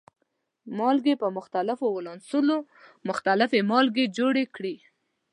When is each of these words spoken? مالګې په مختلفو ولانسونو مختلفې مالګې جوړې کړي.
مالګې 0.77 1.15
په 1.21 1.27
مختلفو 1.37 1.87
ولانسونو 1.93 2.55
مختلفې 3.07 3.59
مالګې 3.71 4.05
جوړې 4.17 4.43
کړي. 4.55 4.75